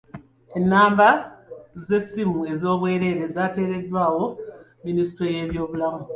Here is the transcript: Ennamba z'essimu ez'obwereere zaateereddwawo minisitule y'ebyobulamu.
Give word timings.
Ennamba 0.57 1.07
z'essimu 1.85 2.39
ez'obwereere 2.53 3.23
zaateereddwawo 3.35 4.23
minisitule 4.85 5.29
y'ebyobulamu. 5.35 6.03